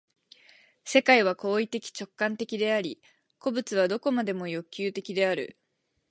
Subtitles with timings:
[0.83, 2.99] 世界は行為的直観的であり、
[3.37, 5.59] 個物は何処までも欲求的である。